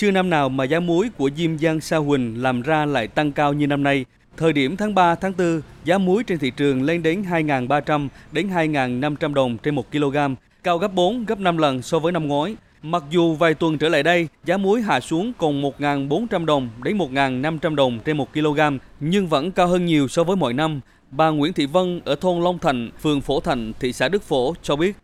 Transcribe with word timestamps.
chưa 0.00 0.10
năm 0.10 0.30
nào 0.30 0.48
mà 0.48 0.64
giá 0.64 0.80
muối 0.80 1.08
của 1.18 1.30
Diêm 1.36 1.58
Giang 1.58 1.80
Sa 1.80 1.96
Huỳnh 1.96 2.42
làm 2.42 2.62
ra 2.62 2.84
lại 2.86 3.08
tăng 3.08 3.32
cao 3.32 3.52
như 3.52 3.66
năm 3.66 3.82
nay. 3.82 4.04
Thời 4.36 4.52
điểm 4.52 4.76
tháng 4.76 4.94
3, 4.94 5.14
tháng 5.14 5.32
4, 5.38 5.60
giá 5.84 5.98
muối 5.98 6.24
trên 6.24 6.38
thị 6.38 6.52
trường 6.56 6.82
lên 6.82 7.02
đến 7.02 7.22
2.300 7.30 8.08
đến 8.32 8.48
2.500 8.48 9.34
đồng 9.34 9.58
trên 9.58 9.74
1 9.74 9.92
kg, 9.92 10.16
cao 10.62 10.78
gấp 10.78 10.94
4, 10.94 11.24
gấp 11.24 11.40
5 11.40 11.58
lần 11.58 11.82
so 11.82 11.98
với 11.98 12.12
năm 12.12 12.28
ngoái. 12.28 12.56
Mặc 12.82 13.02
dù 13.10 13.34
vài 13.34 13.54
tuần 13.54 13.78
trở 13.78 13.88
lại 13.88 14.02
đây, 14.02 14.28
giá 14.44 14.56
muối 14.56 14.82
hạ 14.82 15.00
xuống 15.00 15.32
còn 15.38 15.62
1.400 15.62 16.44
đồng 16.44 16.68
đến 16.84 16.98
1.500 16.98 17.74
đồng 17.74 17.98
trên 18.04 18.16
1 18.16 18.32
kg, 18.32 18.60
nhưng 19.00 19.26
vẫn 19.26 19.50
cao 19.50 19.66
hơn 19.66 19.86
nhiều 19.86 20.08
so 20.08 20.24
với 20.24 20.36
mọi 20.36 20.52
năm. 20.52 20.80
Bà 21.10 21.28
Nguyễn 21.28 21.52
Thị 21.52 21.66
Vân 21.66 22.00
ở 22.04 22.14
thôn 22.14 22.42
Long 22.42 22.58
Thành, 22.58 22.90
phường 23.02 23.20
Phổ 23.20 23.40
Thành, 23.40 23.72
thị 23.80 23.92
xã 23.92 24.08
Đức 24.08 24.22
Phổ 24.22 24.54
cho 24.62 24.76
biết. 24.76 24.96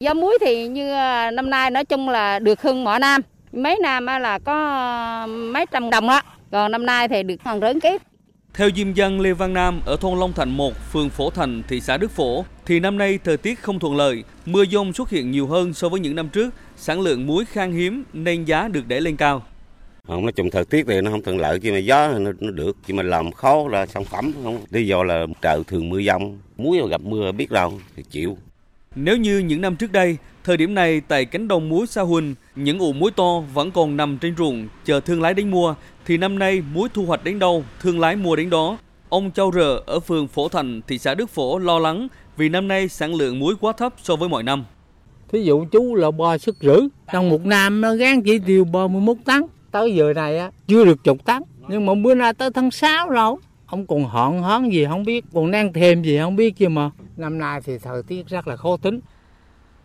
Giá 0.00 0.14
muối 0.14 0.38
thì 0.40 0.68
như 0.68 0.92
à, 0.92 1.30
năm 1.30 1.50
nay 1.50 1.70
nói 1.70 1.84
chung 1.84 2.08
là 2.08 2.38
được 2.38 2.62
hơn 2.62 2.84
mọi 2.84 2.98
năm. 2.98 3.20
Mấy 3.56 3.78
năm 3.82 4.06
là 4.06 4.38
có 4.38 5.26
mấy 5.26 5.66
trăm 5.72 5.90
đồng 5.90 6.06
đó. 6.06 6.20
Còn 6.50 6.72
năm 6.72 6.86
nay 6.86 7.08
thì 7.08 7.22
được 7.22 7.42
hàng 7.42 7.60
rớn 7.60 7.80
ký. 7.80 7.98
Theo 8.54 8.70
diêm 8.76 8.92
dân 8.92 9.20
Lê 9.20 9.32
Văn 9.32 9.52
Nam 9.52 9.80
ở 9.86 9.96
thôn 9.96 10.18
Long 10.18 10.32
Thành 10.32 10.56
1, 10.56 10.72
phường 10.92 11.10
Phổ 11.10 11.30
Thành, 11.30 11.62
thị 11.68 11.80
xã 11.80 11.96
Đức 11.96 12.10
Phổ, 12.10 12.44
thì 12.66 12.80
năm 12.80 12.98
nay 12.98 13.18
thời 13.24 13.36
tiết 13.36 13.58
không 13.62 13.78
thuận 13.78 13.96
lợi, 13.96 14.24
mưa 14.46 14.64
dông 14.64 14.92
xuất 14.92 15.10
hiện 15.10 15.30
nhiều 15.30 15.46
hơn 15.46 15.74
so 15.74 15.88
với 15.88 16.00
những 16.00 16.16
năm 16.16 16.28
trước, 16.28 16.54
sản 16.76 17.00
lượng 17.00 17.26
muối 17.26 17.44
khan 17.44 17.72
hiếm 17.72 18.04
nên 18.12 18.44
giá 18.44 18.68
được 18.68 18.88
đẩy 18.88 19.00
lên 19.00 19.16
cao. 19.16 19.42
Không 20.06 20.22
nói 20.22 20.32
chung 20.32 20.50
thời 20.50 20.64
tiết 20.64 20.86
thì 20.88 21.00
nó 21.00 21.10
không 21.10 21.22
thuận 21.22 21.38
lợi 21.38 21.60
chứ 21.60 21.72
mà 21.72 21.78
gió 21.78 22.08
nó, 22.08 22.32
nó 22.40 22.50
được 22.50 22.76
chứ 22.86 22.94
mà 22.94 23.02
làm 23.02 23.32
khó 23.32 23.68
là 23.68 23.86
sản 23.86 24.04
phẩm 24.04 24.32
không 24.42 24.58
lý 24.70 24.86
do 24.86 25.02
là 25.02 25.26
trời 25.42 25.62
thường 25.66 25.88
mưa 25.88 26.02
dông 26.02 26.38
muối 26.56 26.82
mà 26.82 26.88
gặp 26.88 27.00
mưa 27.00 27.32
biết 27.32 27.50
đâu 27.50 27.80
thì 27.96 28.02
chịu 28.10 28.38
nếu 28.94 29.16
như 29.16 29.38
những 29.38 29.60
năm 29.60 29.76
trước 29.76 29.92
đây, 29.92 30.16
thời 30.44 30.56
điểm 30.56 30.74
này 30.74 31.00
tại 31.00 31.24
cánh 31.24 31.48
đồng 31.48 31.68
muối 31.68 31.86
Sa 31.86 32.02
Huỳnh, 32.02 32.34
những 32.56 32.78
ụ 32.78 32.92
muối 32.92 33.10
to 33.10 33.40
vẫn 33.54 33.70
còn 33.70 33.96
nằm 33.96 34.18
trên 34.18 34.36
ruộng 34.36 34.68
chờ 34.84 35.00
thương 35.00 35.22
lái 35.22 35.34
đến 35.34 35.50
mua, 35.50 35.74
thì 36.06 36.16
năm 36.16 36.38
nay 36.38 36.62
muối 36.74 36.88
thu 36.94 37.06
hoạch 37.06 37.24
đến 37.24 37.38
đâu, 37.38 37.64
thương 37.80 38.00
lái 38.00 38.16
mua 38.16 38.36
đến 38.36 38.50
đó. 38.50 38.78
Ông 39.08 39.30
Châu 39.30 39.52
Rờ 39.52 39.80
ở 39.86 40.00
phường 40.00 40.28
Phổ 40.28 40.48
Thành 40.48 40.80
thị 40.86 40.98
xã 40.98 41.14
Đức 41.14 41.30
Phổ 41.30 41.58
lo 41.58 41.78
lắng 41.78 42.08
vì 42.36 42.48
năm 42.48 42.68
nay 42.68 42.88
sản 42.88 43.14
lượng 43.14 43.38
muối 43.38 43.54
quá 43.60 43.72
thấp 43.72 43.94
so 44.02 44.16
với 44.16 44.28
mọi 44.28 44.42
năm. 44.42 44.64
Thí 45.32 45.42
dụ 45.42 45.64
chú 45.72 45.94
là 45.94 46.10
bò 46.10 46.38
sức 46.38 46.56
rưỡi, 46.60 46.80
trong 47.12 47.30
một 47.30 47.46
năm 47.46 47.80
nó 47.80 47.94
gán 47.94 48.22
chỉ 48.22 48.38
tiêu 48.46 48.64
31 48.64 49.16
tấn. 49.24 49.42
Tới 49.70 49.94
giờ 49.94 50.12
này 50.12 50.38
á, 50.38 50.50
chưa 50.66 50.84
được 50.84 51.04
chục 51.04 51.24
tấn. 51.24 51.42
Nhưng 51.68 51.86
mà 51.86 51.94
bữa 51.94 52.14
nay 52.14 52.34
tới 52.34 52.50
tháng 52.54 52.70
6 52.70 53.08
rồi 53.08 53.36
ông 53.74 53.86
còn 53.86 54.04
họn 54.04 54.42
hón 54.42 54.68
gì 54.68 54.84
không 54.84 55.04
biết 55.04 55.24
còn 55.32 55.50
đang 55.50 55.72
thêm 55.72 56.02
gì 56.02 56.18
không 56.18 56.36
biết 56.36 56.56
chứ 56.56 56.68
mà. 56.68 56.90
Năm 57.16 57.38
nay 57.38 57.60
thì 57.64 57.78
thời 57.78 58.02
tiết 58.02 58.26
rất 58.26 58.48
là 58.48 58.56
khó 58.56 58.76
tính. 58.76 59.00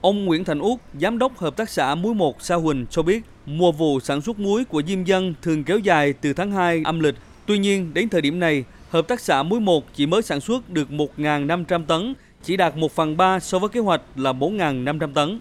Ông 0.01 0.25
Nguyễn 0.25 0.43
Thành 0.43 0.59
Út, 0.59 0.79
Giám 1.01 1.17
đốc 1.17 1.37
Hợp 1.37 1.57
tác 1.57 1.69
xã 1.69 1.95
Muối 1.95 2.13
1 2.13 2.41
Sa 2.41 2.55
Huỳnh 2.55 2.85
cho 2.89 3.01
biết, 3.01 3.21
mùa 3.45 3.71
vụ 3.71 3.99
sản 3.99 4.21
xuất 4.21 4.39
muối 4.39 4.65
của 4.65 4.81
Diêm 4.87 5.03
Dân 5.03 5.33
thường 5.41 5.63
kéo 5.63 5.79
dài 5.79 6.13
từ 6.13 6.33
tháng 6.33 6.51
2 6.51 6.81
âm 6.85 6.99
lịch. 6.99 7.15
Tuy 7.45 7.57
nhiên, 7.57 7.93
đến 7.93 8.09
thời 8.09 8.21
điểm 8.21 8.39
này, 8.39 8.63
Hợp 8.89 9.07
tác 9.07 9.19
xã 9.19 9.43
Muối 9.43 9.59
1 9.59 9.85
chỉ 9.95 10.05
mới 10.05 10.21
sản 10.21 10.41
xuất 10.41 10.69
được 10.69 10.89
1.500 10.89 11.85
tấn, 11.85 12.13
chỉ 12.43 12.57
đạt 12.57 12.77
1 12.77 12.91
phần 12.91 13.17
3 13.17 13.39
so 13.39 13.59
với 13.59 13.69
kế 13.69 13.79
hoạch 13.79 14.01
là 14.15 14.33
4.500 14.33 15.13
tấn 15.13 15.39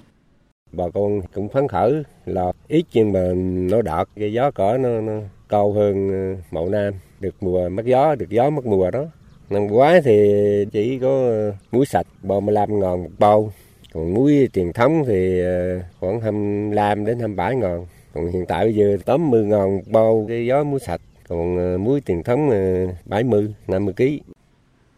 bà 0.73 0.85
con 0.95 1.21
cũng 1.35 1.49
phấn 1.49 1.69
khởi 1.69 2.03
là 2.27 2.53
ít 2.69 2.85
nhưng 2.93 3.13
mà 3.13 3.21
nó 3.71 3.83
đạt 3.83 4.09
cái 4.17 4.33
gió 4.33 4.51
cỏ 4.51 4.79
nó, 4.79 5.01
nó 5.01 5.21
cao 5.49 5.73
hơn 5.73 6.11
ờ, 6.11 6.43
mậu 6.51 6.69
nam. 6.69 6.95
Được 7.21 7.35
mùa 7.41 7.69
mất 7.69 7.87
gió 7.87 8.15
được 8.15 8.31
gió 8.31 8.51
mất 8.51 8.67
mùa 8.67 8.91
đó. 8.91 9.05
Năm 9.51 9.67
ngoái 9.67 10.01
thì 10.01 10.33
chỉ 10.73 10.99
có 10.99 11.09
ờ, 11.09 11.53
muối 11.73 11.87
sạch 11.87 12.07
35 12.23 12.81
ngàn 12.81 13.03
một 13.03 13.11
bao. 13.19 13.53
Còn 13.93 14.15
muối 14.15 14.49
truyền 14.53 14.73
thống 14.73 15.05
thì 15.07 15.41
ờ, 15.41 15.81
khoảng 16.01 16.21
25 16.21 17.05
đến 17.05 17.19
27 17.19 17.57
ngàn. 17.57 17.87
Còn 18.15 18.33
hiện 18.33 18.47
tại 18.47 18.65
bây 18.65 18.75
giờ 18.75 18.97
80 19.05 19.45
ngàn 19.45 19.77
một 19.77 19.83
bao 19.87 20.25
cái 20.29 20.47
gió 20.47 20.65
muối 20.65 20.81
sạch. 20.81 21.01
Còn 21.29 21.77
muối 21.85 22.01
truyền 22.07 22.23
thống 22.23 22.51
70 23.07 23.55
50 23.67 23.95
kg 23.97 24.38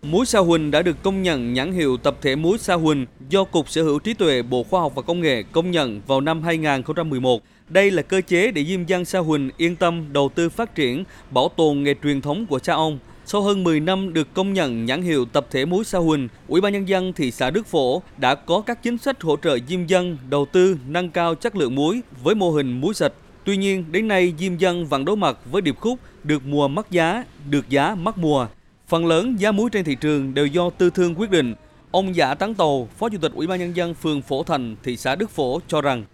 Muối 0.02 0.26
Sa 0.26 0.38
Huỳnh 0.38 0.70
đã 0.70 0.82
được 0.82 1.02
công 1.02 1.22
nhận 1.22 1.52
nhãn 1.52 1.72
hiệu 1.72 1.96
tập 1.96 2.16
thể 2.22 2.36
muối 2.36 2.58
Sa 2.58 2.74
Huỳnh 2.74 3.06
do 3.28 3.44
Cục 3.44 3.70
Sở 3.70 3.82
hữu 3.82 3.98
trí 3.98 4.14
tuệ 4.14 4.42
Bộ 4.42 4.62
Khoa 4.62 4.80
học 4.80 4.92
và 4.94 5.02
Công 5.02 5.20
nghệ 5.20 5.42
công 5.42 5.70
nhận 5.70 6.00
vào 6.06 6.20
năm 6.20 6.42
2011. 6.42 7.42
Đây 7.68 7.90
là 7.90 8.02
cơ 8.02 8.20
chế 8.20 8.50
để 8.50 8.64
diêm 8.64 8.86
dân 8.86 9.04
Sa 9.04 9.18
Huỳnh 9.18 9.50
yên 9.56 9.76
tâm 9.76 10.12
đầu 10.12 10.30
tư 10.34 10.48
phát 10.48 10.74
triển, 10.74 11.04
bảo 11.30 11.48
tồn 11.48 11.82
nghề 11.82 11.94
truyền 12.02 12.20
thống 12.20 12.46
của 12.46 12.58
cha 12.58 12.74
ông. 12.74 12.98
Sau 13.26 13.42
hơn 13.42 13.64
10 13.64 13.80
năm 13.80 14.12
được 14.12 14.34
công 14.34 14.52
nhận 14.52 14.84
nhãn 14.84 15.02
hiệu 15.02 15.24
tập 15.24 15.46
thể 15.50 15.64
muối 15.64 15.84
Sa 15.84 15.98
Huỳnh, 15.98 16.28
Ủy 16.48 16.60
ban 16.60 16.72
nhân 16.72 16.88
dân 16.88 17.12
thị 17.12 17.30
xã 17.30 17.50
Đức 17.50 17.66
Phổ 17.66 18.02
đã 18.16 18.34
có 18.34 18.60
các 18.60 18.82
chính 18.82 18.98
sách 18.98 19.22
hỗ 19.22 19.36
trợ 19.36 19.58
diêm 19.68 19.86
dân 19.86 20.18
đầu 20.30 20.46
tư 20.52 20.76
nâng 20.88 21.10
cao 21.10 21.34
chất 21.34 21.56
lượng 21.56 21.74
muối 21.74 22.00
với 22.22 22.34
mô 22.34 22.50
hình 22.50 22.80
muối 22.80 22.94
sạch. 22.94 23.12
Tuy 23.44 23.56
nhiên, 23.56 23.84
đến 23.90 24.08
nay 24.08 24.34
diêm 24.38 24.56
dân 24.56 24.86
vẫn 24.86 25.04
đối 25.04 25.16
mặt 25.16 25.38
với 25.50 25.62
điệp 25.62 25.76
khúc 25.80 25.98
được 26.24 26.46
mùa 26.46 26.68
mất 26.68 26.90
giá, 26.90 27.24
được 27.50 27.68
giá 27.68 27.94
mất 27.94 28.18
mùa. 28.18 28.46
Phần 28.90 29.06
lớn 29.06 29.40
giá 29.40 29.52
muối 29.52 29.70
trên 29.70 29.84
thị 29.84 29.94
trường 29.94 30.34
đều 30.34 30.46
do 30.46 30.70
tư 30.70 30.90
thương 30.90 31.14
quyết 31.14 31.30
định. 31.30 31.54
Ông 31.90 32.16
Giả 32.16 32.34
Tán 32.34 32.54
Tàu, 32.54 32.88
Phó 32.98 33.08
Chủ 33.08 33.18
tịch 33.18 33.32
Ủy 33.34 33.46
ban 33.46 33.58
nhân 33.58 33.76
dân 33.76 33.94
phường 33.94 34.22
Phổ 34.22 34.42
Thành, 34.42 34.76
thị 34.82 34.96
xã 34.96 35.14
Đức 35.14 35.30
Phổ 35.30 35.60
cho 35.68 35.80
rằng 35.80 36.04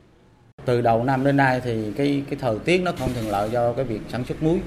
từ 0.65 0.81
đầu 0.81 1.05
năm 1.05 1.25
đến 1.25 1.37
nay 1.37 1.61
thì 1.65 1.93
cái 1.97 2.23
cái 2.31 2.39
thời 2.41 2.59
tiết 2.59 2.83
nó 2.83 2.93
không 2.99 3.11
thuận 3.15 3.31
lợi 3.31 3.51
do 3.51 3.73
cái 3.73 3.85
việc 3.85 4.01
sản 4.09 4.25
xuất 4.25 4.43
muối. 4.43 4.59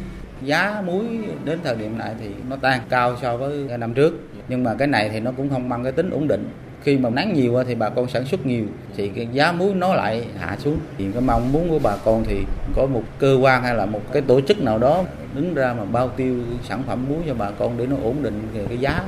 Giá 0.44 0.84
muối 0.86 1.06
đến 1.44 1.60
thời 1.64 1.76
điểm 1.76 1.98
này 1.98 2.16
thì 2.20 2.30
nó 2.50 2.56
tăng 2.56 2.82
cao 2.90 3.18
so 3.22 3.38
với 3.38 3.78
năm 3.78 3.94
trước. 3.94 4.14
Nhưng 4.48 4.64
mà 4.64 4.76
cái 4.80 4.88
này 4.88 5.10
thì 5.10 5.20
nó 5.20 5.32
cũng 5.32 5.50
không 5.50 5.70
mang 5.70 5.84
cái 5.84 5.92
tính 5.92 6.10
ổn 6.10 6.28
định. 6.28 6.50
Khi 6.84 6.98
mà 6.98 7.10
nắng 7.10 7.34
nhiều 7.34 7.64
thì 7.68 7.76
bà 7.76 7.90
con 7.90 8.10
sản 8.10 8.26
xuất 8.26 8.46
nhiều 8.46 8.66
thì 8.98 9.10
cái 9.10 9.28
giá 9.34 9.52
muối 9.52 9.74
nó 9.74 9.94
lại 9.94 10.26
hạ 10.40 10.58
xuống. 10.60 10.78
Thì 10.98 11.06
cái 11.14 11.22
mong 11.22 11.52
muốn 11.52 11.70
của 11.70 11.80
bà 11.80 11.98
con 12.06 12.24
thì 12.28 12.36
có 12.76 12.86
một 12.86 13.04
cơ 13.20 13.38
quan 13.42 13.64
hay 13.64 13.76
là 13.76 13.86
một 13.86 14.02
cái 14.14 14.22
tổ 14.22 14.42
chức 14.42 14.62
nào 14.62 14.80
đó 14.80 15.04
đứng 15.36 15.54
ra 15.54 15.74
mà 15.78 15.86
bao 15.86 16.10
tiêu 16.10 16.36
sản 16.68 16.84
phẩm 16.88 17.06
muối 17.10 17.18
cho 17.28 17.34
bà 17.34 17.52
con 17.52 17.78
để 17.78 17.88
nó 17.88 17.96
ổn 18.04 18.16
định 18.24 18.42
về 18.54 18.66
cái 18.70 18.78
giá. 18.78 19.04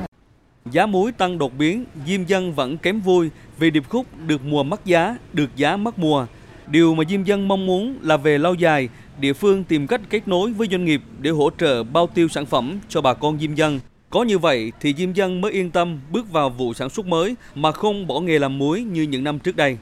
Giá 0.70 0.86
muối 0.86 1.12
tăng 1.12 1.38
đột 1.38 1.52
biến, 1.58 1.84
diêm 2.06 2.24
dân 2.24 2.52
vẫn 2.52 2.78
kém 2.78 3.00
vui 3.00 3.30
vì 3.58 3.70
điệp 3.70 3.84
khúc 3.88 4.06
được 4.26 4.44
mùa 4.44 4.62
mất 4.62 4.84
giá, 4.84 5.16
được 5.32 5.56
giá 5.56 5.76
mất 5.76 5.98
mùa. 5.98 6.26
Điều 6.66 6.94
mà 6.94 7.04
diêm 7.08 7.24
dân 7.24 7.48
mong 7.48 7.66
muốn 7.66 7.96
là 8.02 8.16
về 8.16 8.38
lâu 8.38 8.54
dài, 8.54 8.88
địa 9.20 9.32
phương 9.32 9.64
tìm 9.64 9.86
cách 9.86 10.00
kết 10.10 10.28
nối 10.28 10.52
với 10.52 10.68
doanh 10.70 10.84
nghiệp 10.84 11.02
để 11.20 11.30
hỗ 11.30 11.50
trợ 11.58 11.82
bao 11.82 12.06
tiêu 12.06 12.28
sản 12.28 12.46
phẩm 12.46 12.78
cho 12.88 13.00
bà 13.00 13.14
con 13.14 13.38
diêm 13.38 13.54
dân. 13.54 13.80
Có 14.12 14.22
như 14.22 14.38
vậy 14.38 14.72
thì 14.80 14.94
diêm 14.96 15.12
dân 15.12 15.40
mới 15.40 15.52
yên 15.52 15.70
tâm 15.70 16.00
bước 16.10 16.32
vào 16.32 16.50
vụ 16.50 16.74
sản 16.74 16.90
xuất 16.90 17.06
mới 17.06 17.34
mà 17.54 17.72
không 17.72 18.06
bỏ 18.06 18.20
nghề 18.20 18.38
làm 18.38 18.58
muối 18.58 18.82
như 18.82 19.02
những 19.02 19.24
năm 19.24 19.38
trước 19.38 19.56
đây. 19.56 19.78